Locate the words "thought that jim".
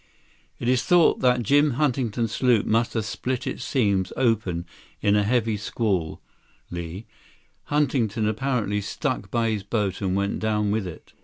0.81-1.73